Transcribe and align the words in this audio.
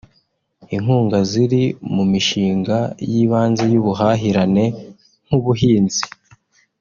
Inkunga 0.75 1.17
ziri 1.29 1.63
mu 1.93 2.03
mishinga 2.11 2.77
y’ibanze 3.11 3.63
y’ 3.71 3.75
ubuhahirane 3.81 4.65
nk’ 5.25 5.31
ubuhinzi 5.37 6.03